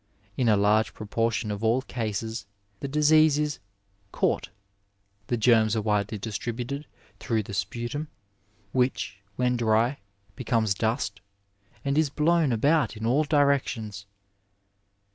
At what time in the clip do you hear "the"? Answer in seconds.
2.79-2.87, 5.27-5.37, 7.43-7.53